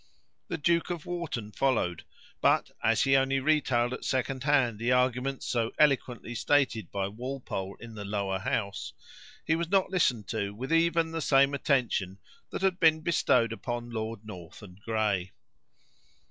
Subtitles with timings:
[0.47, 2.05] The Duke of Wharton followed;
[2.41, 7.75] but, as he only retailed at second hand the arguments so eloquently stated by Walpole
[7.79, 8.93] in the Lower House,
[9.45, 12.17] he was not listened to with even the same attention
[12.49, 15.33] that had been bestowed upon Lord North and Grey.